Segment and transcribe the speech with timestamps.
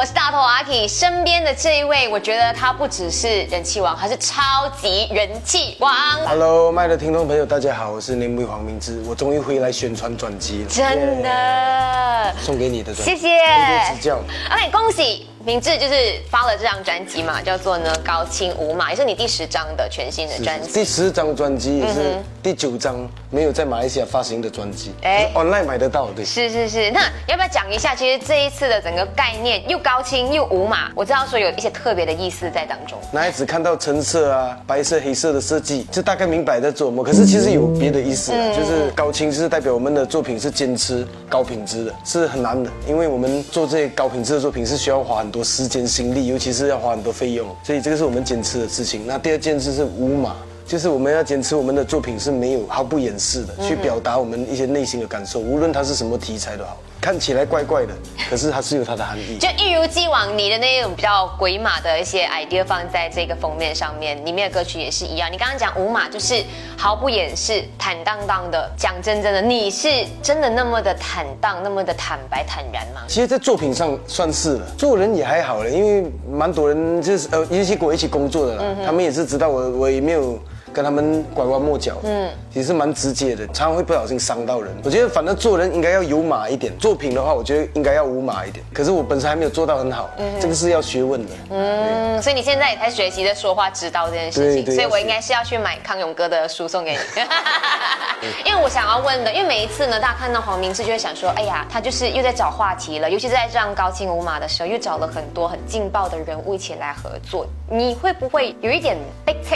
[0.00, 5.92] 我是大头阿 K，身边的这一位，我觉得他不只是人气王，还是超级人气王。
[6.26, 13.28] Hello，麦的听众朋友，大家好，我是林木黄明志，我终于回来宣传专辑了，真的，送给你的专辑，谢谢。
[13.28, 14.16] 多多指教。
[14.50, 15.94] OK，恭喜明志，就是
[16.30, 20.70] 发了这张专辑嘛，叫做呢高清无码，也是你第十张的全新的专辑。
[20.70, 22.00] 第十张专辑也嗯是
[22.42, 26.22] 第九张没有在马来西亚发行的专辑，哎哎，online 买得到，对。
[26.22, 27.94] 是是是，那要不要讲一下？
[27.94, 32.98] 其实这一次的整个概念又高清又无码，我知道说有一些特别的意思在当中。
[33.10, 37.02] 男孩子看到橙色啊、白色、黑色的设计，就大概明白在做什么。
[37.02, 49.06] 可是其实有别的意思嗯啊，就是高清是代表我们的作品是坚持高品质的，是很难的，因为我们做这些高品质的作品是需要花多时间心力，尤其是要花很多费用，所以这个是我们坚持的事情。
[49.06, 50.36] 那第二件事是无码。
[50.66, 57.94] 就是我们要坚持我们的作品是没有毫不掩饰的，去表达我们一些内心的感受，无论它是什么题材都好，看起来怪怪的，
[58.28, 59.38] 可是它是有它的含义。
[59.38, 65.32] 就一如既往，你的那种比较鬼马的一些 idea 放在这个封面上面，里面的歌曲也是一样。
[65.32, 66.44] 你刚刚讲五马就是
[66.76, 68.70] 毫不掩饰、坦荡荡的。
[68.76, 69.88] 讲真真的，你是
[70.22, 73.00] 真的那么的坦荡、那么的坦白、坦然吗？
[73.08, 80.38] 其实，在作品上算是了，做人也还好了，因为蛮多人就是呃，尤其跟我一起工作的啦，他们也是知道我，我也没有
[80.72, 84.72] 跟他们拐弯抹角，嗯，也是蛮直接的，常常会不小心伤到人。
[84.84, 88.64] 我觉得反正做人应该要有码一点，作品的话，我觉得应该要无码一点。
[88.72, 91.32] 可是我本身还没有做到很好，嗯这个是要学问的。
[91.50, 96.98] 嗯，所以你现在也在学习在说话之道这件事情，所以我应该是要去买康永哥的书送给你。
[98.44, 108.96] 因为我想要问的，因为每一次呢，大家看到黄明志就会想说，哎呀，他就是又在找话题了，尤其是在这样高清无码的时候，又找了很多很劲爆的人物一起来合作，你会不会有一点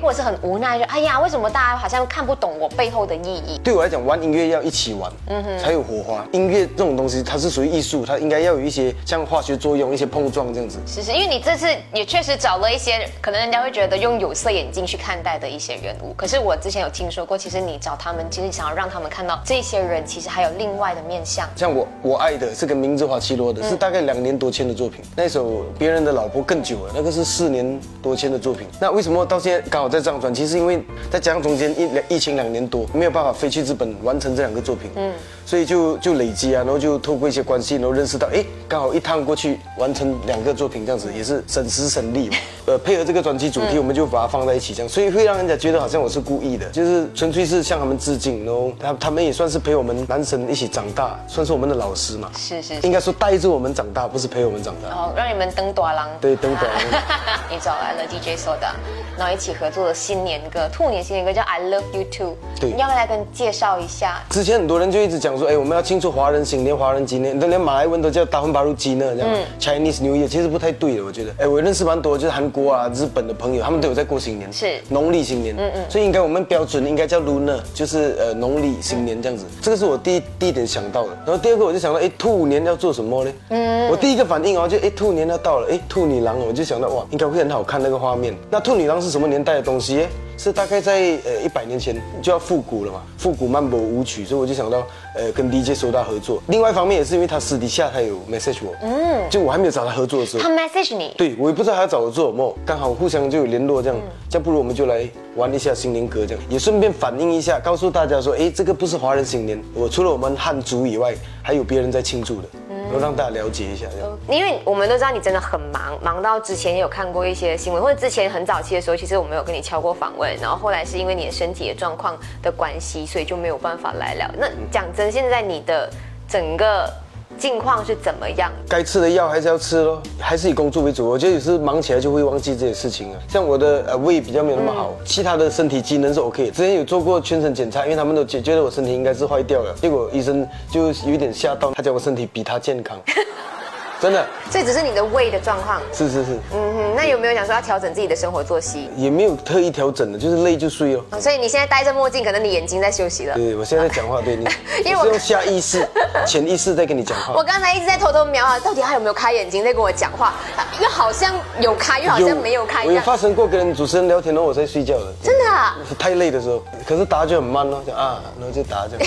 [0.00, 3.58] 或者是很无奈，就哎呀，为什么大家好像看不懂我背后的意义？
[3.64, 6.24] 对我来讲，玩音乐要一起玩，嗯哼才有火花。
[6.32, 10.78] 音乐这种东西，它是属于艺术，它应该要有一些像化学作用、一些碰撞这样子。
[10.86, 21.48] 是是，因为你这次也确实找了一些可能人家会觉得用有色眼镜去看待的一些人物，可是我之前有听说过，其实你找他们，其实想要让他们看到这些人其实还有另外的面相。
[21.56, 25.04] 像我我爱的是跟明志华七罗的，是大概两年多前的作品。
[25.16, 28.66] 那首别人的老婆更久了，那个是四年多前的作品。
[28.80, 30.46] 那为什么到现在刚好在这张专辑？
[30.46, 35.12] 是因为再加上中间一两疫情两年多，没有办法飞去日本完成这两个作品，嗯，
[35.44, 42.36] 所以就就累积啊，然后就透过一些关系，然后认识到，哎，刚好一趟过去完成两个作品，这样子也是省时省力嘛。
[42.68, 52.30] 呃，配合这个专辑主题，我们就把它放在一起，这样，所以会让人家觉得好像我是故意的，就是纯粹是向他们致敬，然后他他们也算是陪我们男神一起长大，算是我们的老师嘛。
[52.36, 54.88] 是是是应该说带着我们长大，不是陪我们长大。
[54.94, 56.08] 哦，让你们登短廊。
[56.20, 56.70] 对，登短。
[57.50, 58.74] 你找来了 DJ Soda，
[59.16, 62.36] 然后一起合作的新年歌，兔年新年歌叫 I Love You Too。
[62.60, 64.22] 对你要不要来跟介绍一下？
[64.30, 71.32] 之前很多人就一直讲说，哎，我们要庆祝华人新年、华人纪念，连马来文都叫达芬巴鲁基呢，这样、Chinese New Year，其实不太对的，我觉得。
[71.38, 79.44] 哎，我认识蛮多就是韩国啊、日本的朋友，他们都有在过新年，是农历新年，嗯嗯，所以应该我们标准应该叫 Lunar，就是呃农历新年这样子。
[79.60, 81.10] 这个是我第一第一点想到的。
[81.26, 83.32] 然后第二个我就想到，哎，兔年要做什么呢？
[83.50, 88.34] 嗯，我第一个反应哦，就哎兔年要到了，哎兔女郎，我就想到哇，应该会很好看那个画面。
[88.50, 90.00] 那兔女郎是什么年代的东西？
[90.00, 90.08] 哎
[90.40, 94.86] 是大概在呃一百年前就要复古了嘛，复古曼波舞曲，所以我就想到
[95.16, 96.40] 呃跟 DJ 收到合作。
[96.46, 100.42] 另外一方面也是因为他私底下他有 message 我，嗯，就我还没有找他合作的时候。
[100.44, 103.98] 他，message 你，对我也不知道他要找我做什么，刚好互相就有联络这样，
[104.30, 112.48] 这样不如我们就来玩一下新年歌这样，也顺便反映一下，告诉大家说，哎，这个不是华人新年，我除了我们汉族以外，还有别人在庆祝的，
[112.88, 114.18] 然后让大家了解一下这样。
[114.28, 124.34] 因为我们都知道你真的很忙，忙到之前也有看过一些新闻，或者之前很早期的时候，其实我们有跟你敲过访问，然后后来是因为你的身体的状况的关系，所以就没有办法来了。
[124.38, 125.90] 那讲真，现在你的
[126.28, 126.92] 整个
[127.36, 128.50] 近况是怎么样？
[128.68, 131.08] 该吃的药还是要吃咯，还是以工作为主。
[131.08, 133.18] 我觉得有时忙起来就会忘记这些事情啊。
[133.28, 136.50] 像我的呃胃比较没有那么好，其他的身体机能是 OK。
[136.50, 142.98] 之前有做过全身检查，因为他们都觉觉得我身体应该是坏掉了，结果医生就有一点吓到，他讲我身体比他健康，
[144.00, 145.80] 真的所以只是你的胃的状况。
[145.92, 148.88] 是是是，嗯哼，那有没有想说要调整自己的生活作息？
[148.96, 151.04] 也没有特意调整的，就是累就睡哦。
[151.10, 153.34] 哦所以你现在戴着墨镜，可能你眼睛在休息了。
[153.34, 154.46] 对，我现在在讲话，对你，
[154.84, 155.86] 因为我我是用下意识、
[156.26, 157.34] 潜意识在跟你讲话。
[157.34, 160.32] 我刚才一直在偷偷瞄啊，到底他有没有开眼睛在跟我讲话？
[160.80, 162.84] 又好像有开，又好像没有开。
[162.86, 165.76] 我有发生过跟主持人聊天，然后我在睡觉的，真的、啊？
[165.98, 169.06] 太累的时候，可是答就很慢哦，就啊，然后就答这样。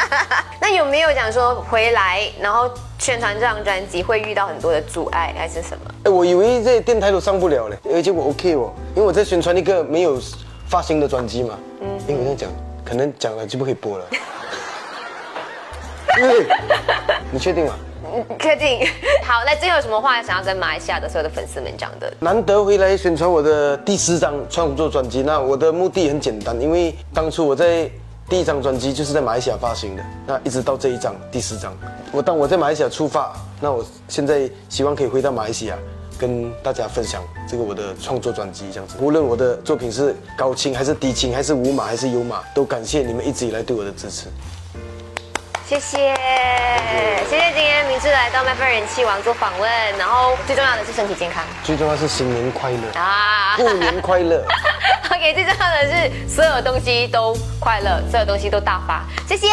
[0.60, 5.90] 那有没有讲说回来，然后宣传这张专辑会遇到很多的阻碍，还是什么？
[6.04, 10.18] 哎，我以为这些电台都上不了嘞，而且我 OK 哦，因为我在宣传一个没有
[10.68, 11.58] 发行的专辑嘛。
[11.80, 12.50] 嗯，因为我这样讲，
[12.84, 14.04] 可能讲了就不可以播了。
[16.16, 16.46] 对，
[17.30, 17.74] 你确定吗？
[18.38, 18.80] 确定。
[19.24, 22.12] 好，那最后有什么话想要跟马来西亚的所有的粉丝们讲的？
[22.20, 27.90] 难得回来宣传我的第四张创作专辑，那我的目的很简单，因为当初我在
[28.28, 31.72] 第一张专辑就是在马来西亚发行的，那一直到这一张第四张，
[32.12, 35.76] 我当我在马来西亚出发，那我现在希望可以回到马来西亚。
[36.18, 44.26] 跟大家分享这个我的创作专辑，这样子，无论我的作品是高清还是低清，还是无码还是有码，都感谢你们一直以来对我的支持。
[45.66, 46.14] 谢谢，
[48.00, 52.98] 志来到麦飞人气王做访问，然后最重要的是身体健康，最重要是新年快乐。
[52.98, 54.42] 啊，过年快乐。
[55.12, 59.48] OK，最重要的是所有东西都快乐，所有东西都大发，谢谢。